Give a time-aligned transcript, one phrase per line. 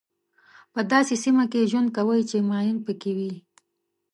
[0.73, 3.33] په داسې سیمه کې ژوند کوئ چې ماین پکې وي.